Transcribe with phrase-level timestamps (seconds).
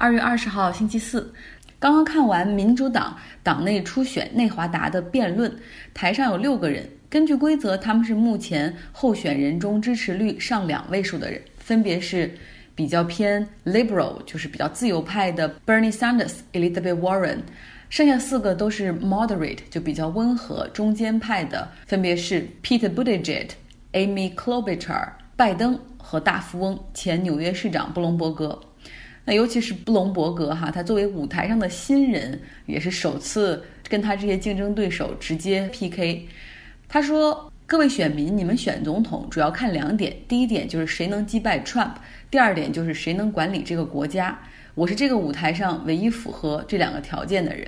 [0.00, 1.30] 二月二十号星期四，
[1.78, 5.54] 刚刚看完民主党党内初选内华达的辩论，
[5.92, 6.88] 台上有六个人。
[7.10, 12.34] 根据规则，他们是目前候选人中支持率上两位数的人，分别是
[12.74, 17.40] 比较偏 liberal，就是比较自由派的 Bernie Sanders、Elizabeth Warren，
[17.90, 23.50] 剩下四个都是 moderate，就比较温和中间派的，分别是 Pete Buttigieg、
[23.92, 28.58] Amy Klobuchar、拜登和大富翁前纽约市长布隆伯格。
[29.24, 36.26] 那尤其是布隆伯格哈，他作为舞台上的新人，也是首次跟他这些竞争对手直接 PK。
[36.88, 41.92] 他说：“各位选民，你们选总统主要看两点，第一点就是谁能击败 Trump，
[42.30, 44.36] 第二点就是谁能管理这个国家。
[44.74, 47.66] 我是这个舞台上唯一符合这两个条件的人。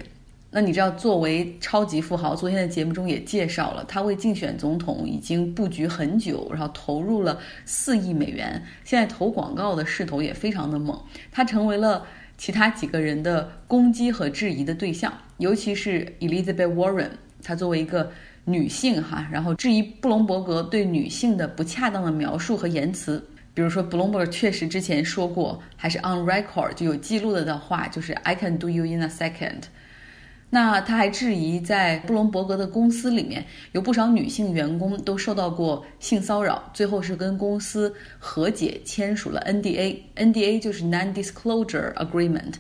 [0.52, 10.96] 那你知道，作为超级富豪，昨天的节目中也介绍了，他为竞选总统已经布局很久，然后投入了四亿美元，现在投广告的势头也非常的猛。
[11.30, 17.10] 他成为了其他几个人的攻击和质疑的对象，尤其是 Elizabeth Warren，
[17.43, 18.12] 她作为一个。”
[18.45, 23.24] 女性哈，然后质疑布隆伯格对女性的不恰当的描述和言辞，
[23.55, 29.62] 比如说布隆伯格确实之前说过，还是 on record 就有记录了的话，就是 I can do you in a second。
[30.55, 42.53] 那他还质疑在布隆伯格的公司里面有不少女性员工都受到过性骚扰，最后是跟公司和解签署了 NDA，NDA 就是 non-disclosure agreement。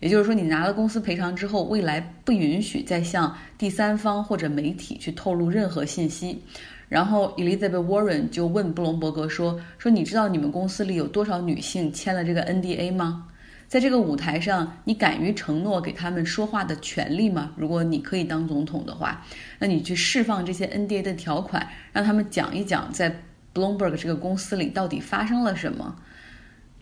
[0.00, 6.42] 也就是说，你拿了公司赔偿之后，未来不允许再向第三方或者媒体去透露任何信息。
[6.88, 13.26] 然后，Elizabeth Warren 就问布隆伯格说：“说你知道你们公司里有多少女性签了这个 NDA 吗？
[13.66, 17.52] 在这个舞台上，你敢于承诺给他们说话的权利吗？
[17.56, 19.24] 如果你可以当总统的话，
[19.58, 25.96] 那你去释放这些 NDA 的条款，让他们讲一讲在 Bloomberg 这个公司里到底发生了什么。”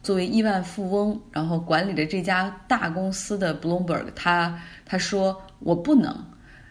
[0.03, 6.13] 作为亿万富翁，然后管理着这家大公司的 Bloomberg，他他说我不能，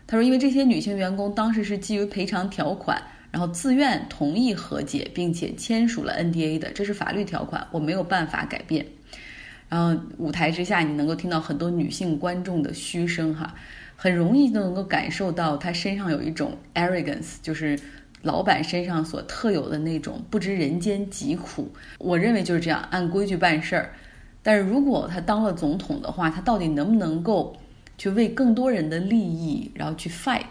[0.05, 3.01] 他说因为这些女性员工当时是基于赔偿条款，
[3.31, 8.85] 然后自愿同意和解，并且签署了 NDA 的，这是法律条款，我没有办法改变。
[9.71, 13.55] 然后舞台之下，你能够听到很多女性观众的嘘声，哈，
[13.95, 17.79] 很容易就能够感受到她身上有一种 arrogance，就是。
[18.23, 21.67] 老板身上所特有的那种不知人间疾苦，
[21.97, 23.95] 我认为就是这样按规矩办事儿。
[24.43, 27.57] 但是如果他当了总统的话，他到底能不能够
[27.97, 30.45] 去为更多人的利益，然后去 fight，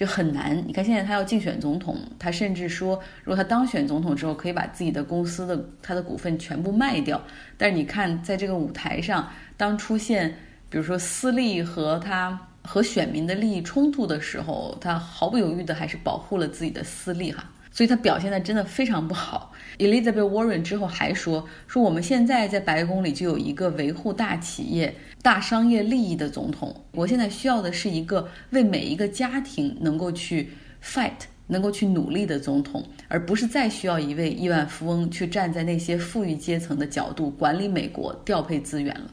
[0.00, 0.56] 就很难。
[0.66, 7.20] 你看现在他要竞选总统，他甚至说，如果他当选总统之后，可以把自己的公司的他的股份全部卖掉。
[7.58, 9.28] 但是你看，在这个舞台上，
[9.58, 10.34] 当出现
[10.70, 12.46] 比如说私利和他。
[12.62, 19.52] 和选民的利益冲突的时候，他毫不犹豫的还是保护了自己的私利哈，所以他表现的真的非常不好。
[19.78, 30.50] Elizabeth Warren 之后还说说我们现在在白宫里就有一个维护大企业、大商业利益的总统，我现在需要的是一个为每一个家庭能够去
[30.84, 31.12] fight、
[31.46, 39.10] 能够去努力的总统，而不是再需要一位亿万富翁去站在那些富裕阶层的角度管理美国、调配资源了。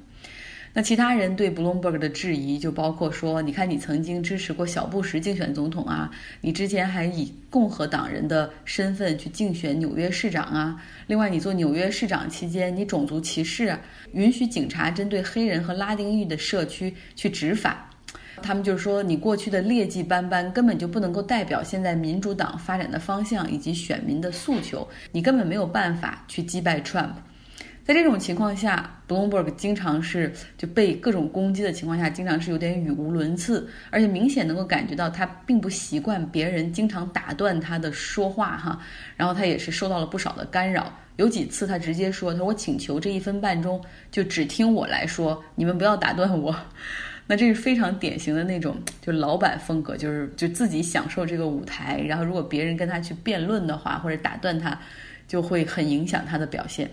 [0.77, 13.75] 那其他人对 Bloomberg 的质疑就包括说，你看你曾经支持过小布什竞选总统啊，你之前还以共和党人的身份去竞选纽约市长啊，另外你做纽约市长期间，你种族歧视，
[14.11, 17.89] 允许警察针对黑人和拉丁裔的社区去执法，
[18.43, 27.13] 他们就是说你过去的劣迹斑斑根本就不能够代表现在民主党发展的方向以及选民的诉求，你根本没有办法去击败 Trump。
[27.87, 38.77] 在这种情况下，Bloomberg 经常是就被各种攻击的情况下，经常是有点语无伦次，而且明显能够感觉到他并不习惯别人经常打断他的说话哈。
[39.15, 43.81] 然后他也是受到了不少的干扰，有几次他直接说：“他说我请求这一分半钟
[44.11, 46.53] 就只听我来说，你们不要打断我。
[47.25, 54.77] ”那这是非常典型的那种就老板风格，就是就自己享受这个舞台，然后如果别人跟他去辩论的话或者打断他，
[55.25, 56.91] 就会很影响他的表现。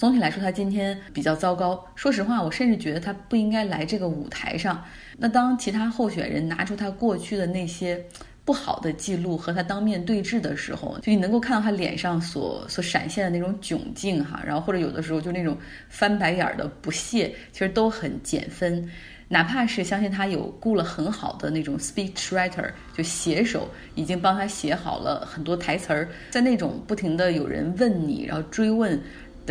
[0.00, 1.86] 总体来说，他今天比较糟糕。
[1.94, 4.82] 说实话，我甚至觉得他不应该来这个舞台上。
[5.18, 8.02] 那当其他候选人拿出他过去的那些
[8.42, 15.54] 不好的记录和他当面对质的时候，就你能够看到他脸上所所闪现的那种窘境哈，然后或者有的时候就那种
[15.90, 18.90] 翻白眼儿的不屑，其实都很减分。
[19.28, 28.98] 哪怕是相信他有雇了很好的那种 speech writer，就写手已经帮他写好了很多台词儿，在那种不停的有人问你，然后追问。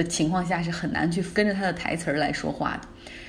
[0.01, 2.87] 的情况下是很难去跟着他的台词儿来说话的。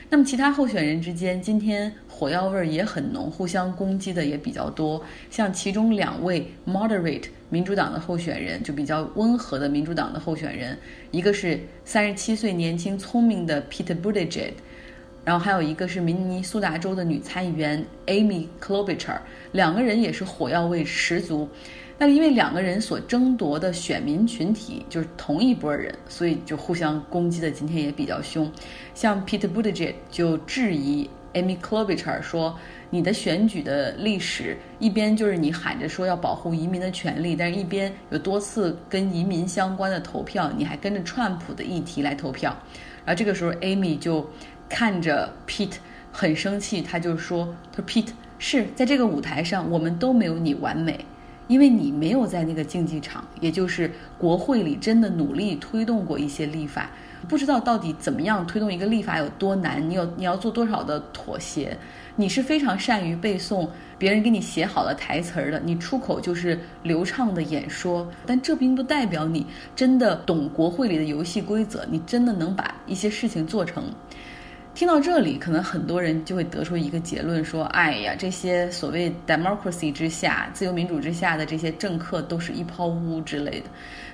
[0.08, 5.02] 那么其他候选人之间今天火药味儿也很浓，互相攻击的也比较多。
[5.30, 10.78] 像其中两位 moderate 民主党的候选人，就比较温和的民主党的候选人，
[11.10, 14.52] 一个是三十七岁年轻聪明的 Pete Buttigieg，
[15.24, 19.18] 然后还有一个是明尼苏达州的女参议员 Amy Klobuchar，
[19.50, 21.48] 两个人也是火药味十足。
[22.00, 28.50] 但是因为两个人所争夺的选民群体就是同一波人，所以就互相攻击的今天也比较凶。
[28.94, 32.58] 像 Pete Buttigieg 就质疑 Amy Klobuchar 说
[32.88, 42.56] ：“你的选举的历史，一边就是你喊着说要保护移民的权利，但是一边有多次跟移民相关的投票，你还跟着川普的议题来投票。”
[43.04, 44.26] 然后这个时候 Amy 就
[44.70, 45.76] 看着 Pete
[46.10, 51.04] 很生气，他就说：“他说 Pete 是在这个舞台上，我们都没有你完美。”
[51.50, 56.88] 因为你没有在那个竞技场，也就是国会里真的努力推动过一些立法，
[57.28, 61.76] 不知道到底怎么样推动一个立法有多难，你有你要做多少的妥协。
[62.14, 63.66] 你是非常善于背诵
[63.98, 69.44] 别人给你写好的台词儿的，你出口就是流畅的演说，但这并不代表你
[69.74, 73.82] 真的懂国会里的游戏规则，你真的能把一些事情做成。
[74.72, 83.66] 听到这里，可能很多人就会得出一个结论：说，哎呀，这些所谓 democracy 之下、自由民主之下的这些政客都是一泡污之类的。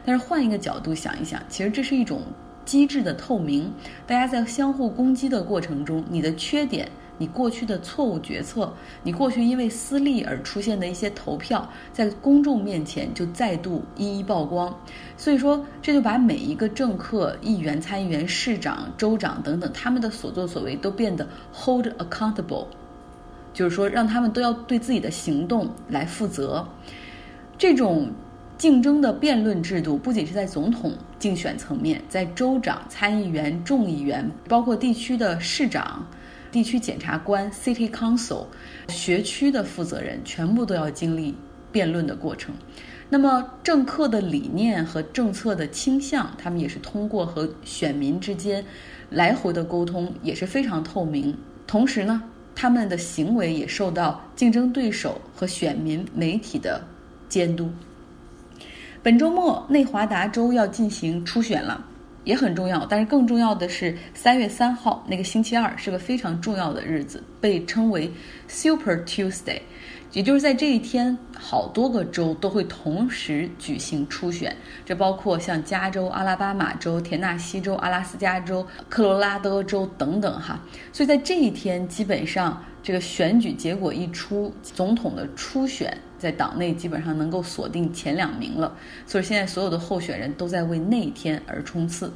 [0.04, 2.22] 但是换一个角度想一想，其实这是一种
[2.64, 3.72] 机制的透明。
[4.06, 6.88] 大家在相互攻击的过程中，你的缺点。
[7.18, 8.72] 你过去的错误决策，
[9.02, 14.74] 你过去因为私利而出现的一些投票，在公众面前就再度一一曝光。
[15.16, 22.66] 所以说，这就把每一个政客、议员、参议员、市长、州长等等他们的所作所为都变得 hold accountable，
[23.54, 26.66] 就是说让他们都要对自己的行动来负责。
[27.56, 28.10] 这种
[28.58, 36.06] 竞争的辩论制度不仅是在总统竞选层面，在州长、参议员、众议员，包括地区的市长。
[36.56, 38.46] 地区检察官、City Council、
[38.88, 41.34] 学区的负责人全部都要经历
[41.70, 42.54] 辩论的过程。
[43.10, 48.64] 那么，政客的理念和政策的倾向，他们也是通过和选民之间
[49.10, 51.36] 来回的沟通，也是非常透明。
[51.66, 52.22] 同时呢，
[52.54, 56.82] 他们的行为也受到竞争对手和选民、媒体的
[57.28, 57.70] 监督。
[59.02, 61.84] 本周末，内华达州要进行初选了。
[62.26, 68.10] 也很重要，但是更重要的是三月三号那个星期二是个非常重要的日子，被称为
[68.48, 69.60] Super Tuesday，
[70.16, 80.58] 也就是在这一天，好多个州都会同时举行初选，这包括像加州、阿拉巴马州、田纳西州、阿拉斯加州、科罗拉多州等等哈，
[80.90, 85.94] 所以在这一天，基本上这个选举结果一出，总统的初选。
[86.18, 88.74] 在党内基本上能够锁定前两名了，
[89.06, 92.10] 所以现在所有的候选人都在为那一天而冲刺。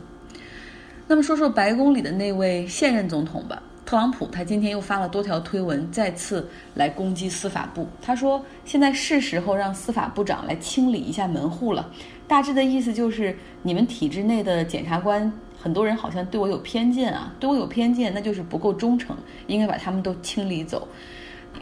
[1.07, 7.89] 那么说说白宫里的那位现任总统吧，特朗普，他今天又发了多条推文，再次来攻击司法部。
[8.01, 11.91] 他说现在是时候让司法部长来清理一下门户了。
[12.29, 19.17] 大致的意思就是，你们体制内的检察官，很多人好像对我有偏见啊，对我有偏见，那就是不够忠诚，
[19.49, 20.87] 应该把他们都清理走。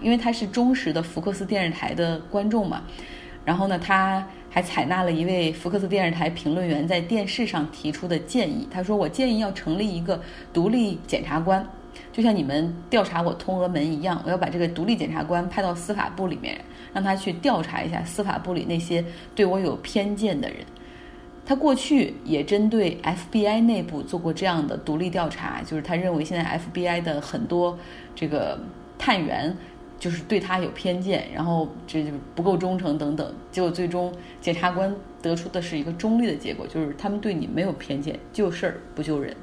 [0.03, 2.83] 因为他是忠实的福克斯电视台的观众嘛，
[3.43, 8.69] 然后呢，他还采纳了一位福克斯电视台评论员在电视上提出的建议。
[8.71, 10.21] 他说：“我建议要成立一个
[10.53, 11.67] 独立检察官，
[12.13, 16.59] 就像你们调查我通俄门一样，我要把这个独立检察官派到司法部里面，
[16.93, 19.05] 让他去调查一下司法部里那些
[19.35, 20.59] 对我有偏见的人。
[21.47, 27.79] 他过去也针对 FBI 内部做过这样的独立调查，就是他认为现在 FBI 的很多
[28.15, 28.59] 这个
[28.99, 29.57] 探员。”
[29.99, 39.35] 就是对他有偏见，然后这就不够忠诚等等，结果最终检察官得出的是一个中立的结果，就是他们对你没有偏见，救事儿不救人。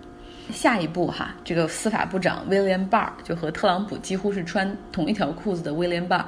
[0.51, 6.25] 下一步哈，这个司法部长威廉巴尔就和特朗普几乎是穿同一条裤子的威廉巴尔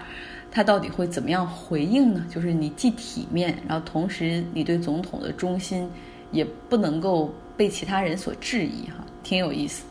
[0.52, 2.26] 他到底会怎么样回应呢？
[2.30, 5.90] 就是你既体面，然后同时你对总统的忠心
[6.32, 9.84] 也不能够被其他人所质疑哈，挺有意思。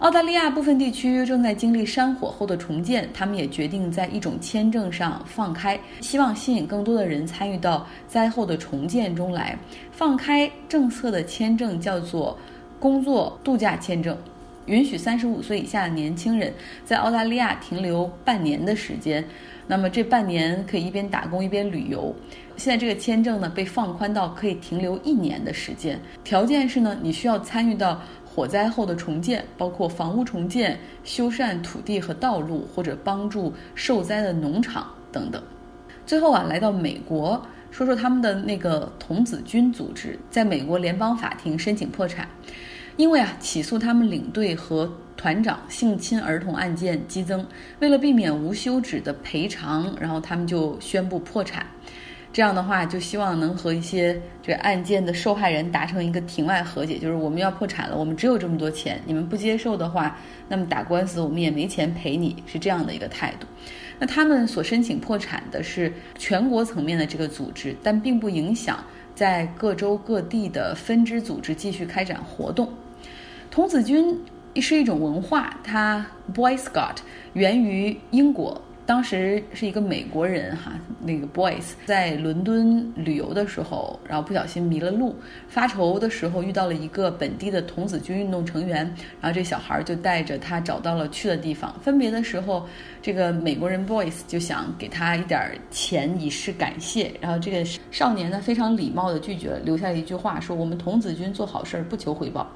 [0.00, 9.58] 澳大利亚部分地区正在经历山火后的重建，他们也决定在一种签证上放开，希望吸引更多的人参与到灾后的重建中来。
[9.90, 12.36] 放开政策的签证叫做
[12.78, 14.16] 工作度假签证，
[14.66, 16.52] 允许三十五岁以下的年轻人
[16.84, 19.24] 在澳大利亚停留半年的时间。
[19.66, 22.14] 那么这半年可以一边打工一边旅游。
[22.56, 28.00] 现在这个签证呢被放宽到可以停留一年的时间，条件是呢你需要参与到。
[28.36, 35.42] 火灾后的重建，包括房屋重建、修缮土地和道路，或者帮助受灾的农场等等。
[36.04, 37.40] 最后啊，来到美国，
[37.70, 42.28] 说说他们的那个童子军组织，在美国联邦法庭申请破产，
[42.96, 47.46] 因为啊，起诉他们领队和团长性侵儿童案件激增，
[47.80, 51.66] 为了避免无休止的赔偿，然后他们就宣布破产。
[52.36, 63.46] 这样的话，就希望能和一些这个案件的受害人达成一个庭外和解，就是我们要破产了，我们只有这么多钱，你们不接受的话，那么打官司我们也没钱赔你，是这样的一个态度。
[63.98, 72.70] 那他们所申请破产的是全国层面的这个组织，但并不影响在各州各地的分支组织继续开展活动。
[73.50, 74.14] 童子军
[74.56, 76.96] 是一种文化，它 Boy Scout
[77.32, 78.60] 源于英国。
[78.86, 85.16] 当时是一个美国人哈，那个 boys 在伦敦旅游的时候，然后不小心迷了路，
[85.48, 88.84] 发愁的时候遇到了一个本地的童子军运动成员，
[89.20, 91.74] 然后这小孩就带着他找到了去的地方。
[91.80, 92.64] 分别的时候，
[93.02, 102.48] 这个美国人 boys 就想给他一点钱以示感谢，然后这个少年呢非常礼貌的拒绝，留下了一句话说：“我们童子军做好事儿不求回报。”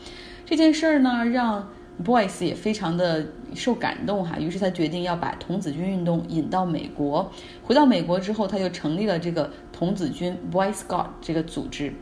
[0.47, 1.69] 这件事儿呢让。
[2.05, 7.31] Boys 也非常的受感动哈，于是他决定要把童子军运动引到美国。
[7.63, 11.93] 回到美国之后，他就成立了这个童子军 Boy Scout 这个组织，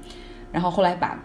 [0.52, 1.22] 然后后来把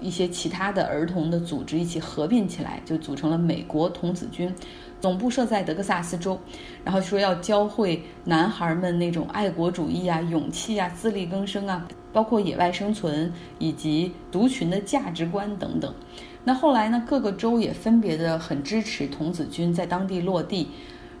[0.00, 4.52] 一些其他的儿童的组织一起合并起来，就组成了美国童子军，
[4.98, 6.38] 总部设在德克萨斯州。
[6.82, 15.94] 然后说要教会男孩们那种爱国主义啊、勇气啊、自力更生啊，包括野外生存以及族群的价值观等等。
[16.42, 17.04] 那后来呢？
[17.06, 20.68] 各个州也分别的很支持童子军在当地落地。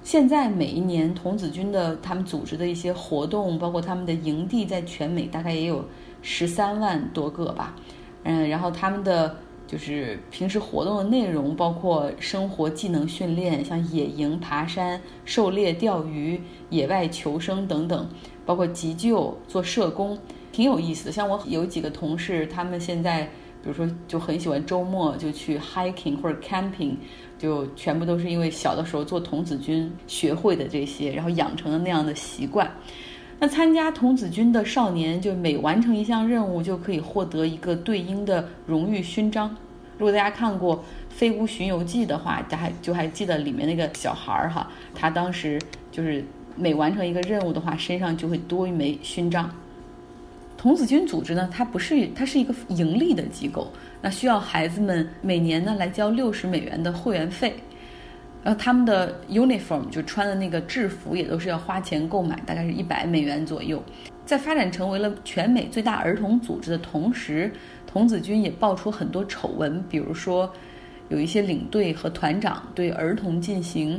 [0.02, 5.84] 现在每一年童子军的他们组织的一些活动，包括他们的营地，在全美大概也有
[6.22, 7.76] 十三万多个吧。
[8.24, 9.36] 嗯，然后他们的
[9.66, 18.08] 就是平时活动的内容，包括生活技能训练，像野营、爬山、狩猎、钓鱼、野外求生等等，
[18.46, 20.18] 包括急救、做社工，
[20.50, 21.12] 挺有意思的。
[21.12, 23.28] 像我有几个同事，他们现在。
[23.62, 26.94] 比如说，就很喜欢周末就去 hiking 或者 camping，
[27.38, 32.70] 就全部都是因为小的时候做童子军学会的这些，然后养成了那样的习惯。
[33.38, 39.54] 那参加童子军的少年，就每完成一项任务，就可以获得一个对应的荣誉勋章。
[39.98, 40.76] 如果大家看过
[41.10, 46.24] 《飞屋巡游记》的话，大家就还记得里面那个小孩儿哈，他当时就是
[46.56, 49.50] 每完成一个任务的话，身上就会多一枚勋章。
[50.60, 57.54] 童子军组织呢，它不是，它是一个盈利的机构，那需要孩子们每年呢来交六十美元的会员费，
[58.44, 63.82] 然后他们的 uniform 就穿的那个制服也都是要花钱购买，大概是一百美元左右。
[64.26, 67.50] 在发展成为了全美最大儿童组织的同时，
[67.86, 70.52] 童子军也爆出很多丑闻，比如说
[71.08, 73.98] 有一些领队和团长对儿童进行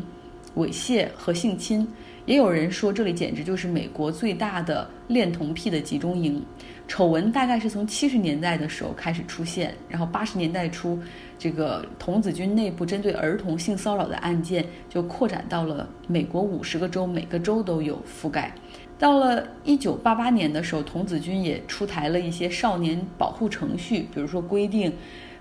[0.58, 1.88] 猥亵和性侵。
[2.26, 6.42] 也有人说，这里简直就是美国最大的恋童癖的集中营。
[6.88, 11.00] 丑闻大概是从七十年代的时候开始出现，然后八十年代初，
[11.40, 18.54] 这个童子军内部针对儿童性骚扰的案件就扩展到了美国五十个州，每个州都有覆盖。
[19.00, 24.92] 到了一九八八年的时候，童子军也出台了一些少年保护程序，比如说规定。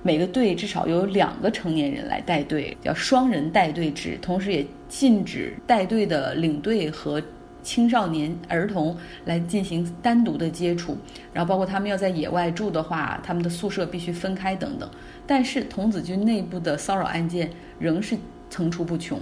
[0.02, 4.18] 每个队至少有两个成年人来带队，叫双人带队制。
[4.22, 7.22] 同时，也禁止带队的领队和
[7.62, 10.96] 青少年儿童来进行单独的接触。
[11.34, 14.88] 然后，包括他们要在野外住的话，他们的宿舍必须分开等等。
[15.26, 18.16] 但是，童子军内部的骚扰案件仍是
[18.48, 19.20] 层出不穷。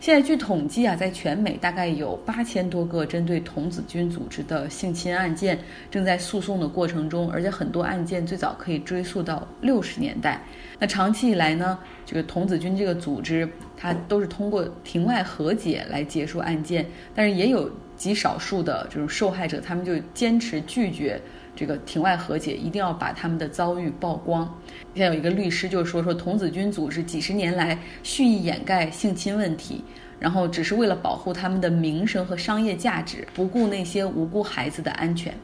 [0.00, 5.58] 现在据统计啊，在全美大概有八千多个针对童子军组织的性侵案件
[5.90, 10.42] 正在诉讼的过程中，而且很多案件最早可以追溯到六十年代。
[10.78, 21.20] 那长期以来呢，这个童子军这个组织，它都是通过庭外和解来结束案件，但是也有极少数的这种受害者，他们就坚持拒绝。
[21.60, 24.50] 这个庭外和解一定要把他们的遭遇曝光。
[24.94, 29.84] 现在有一个律师就说说童子军组织几十年来蓄意掩盖性侵问题，
[30.18, 35.34] 然后只是为了保护他们的名声和商业价值，不顾那些无辜孩子的安全。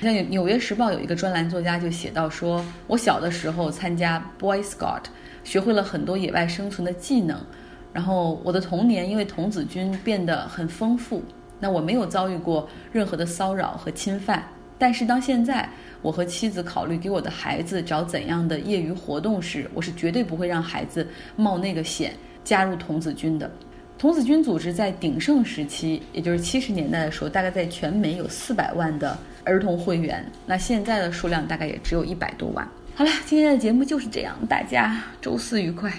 [0.00, 5.02] 像《纽约时报》有一个专栏作家就写到说：“我小的时候参加 Boy Scout，
[5.44, 7.38] 学会了很多野外生存的技能，
[7.92, 11.22] 然后我的童年因为童子军变得很丰富。
[11.60, 14.42] 那我没有遭遇过任何的骚扰和侵犯。”
[14.78, 15.68] 但是当现在
[16.00, 22.12] 我和妻子考虑给我的孩子找怎样的业余活动时，我是绝对不会让孩子冒那个险
[22.44, 23.50] 加入童子军的。
[23.98, 30.24] 童子军组织在鼎盛时期，也就是七十年代的时候，大概在全美有四百万的儿童会员。
[30.46, 32.66] 那现在的数量大概也只有一百多万。
[32.94, 35.92] 好了，今天的节目就是这样，大家周四愉快。